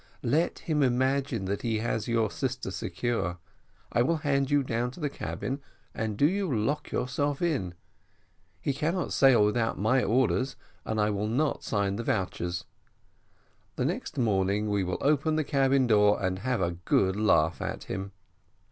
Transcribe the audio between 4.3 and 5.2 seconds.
you down to the